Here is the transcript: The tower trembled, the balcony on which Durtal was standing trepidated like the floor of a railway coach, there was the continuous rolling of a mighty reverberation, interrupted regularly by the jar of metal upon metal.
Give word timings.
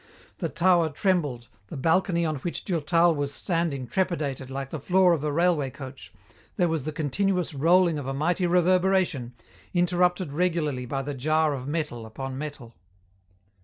The 0.39 0.49
tower 0.49 0.89
trembled, 0.89 1.47
the 1.67 1.77
balcony 1.77 2.25
on 2.25 2.37
which 2.37 2.65
Durtal 2.65 3.13
was 3.13 3.31
standing 3.31 3.85
trepidated 3.85 4.49
like 4.49 4.71
the 4.71 4.79
floor 4.79 5.13
of 5.13 5.23
a 5.23 5.31
railway 5.31 5.69
coach, 5.69 6.11
there 6.55 6.67
was 6.67 6.85
the 6.85 6.91
continuous 6.91 7.53
rolling 7.53 7.99
of 7.99 8.07
a 8.07 8.13
mighty 8.15 8.47
reverberation, 8.47 9.35
interrupted 9.75 10.31
regularly 10.31 10.87
by 10.87 11.03
the 11.03 11.13
jar 11.13 11.53
of 11.53 11.67
metal 11.67 12.07
upon 12.07 12.35
metal. 12.35 12.73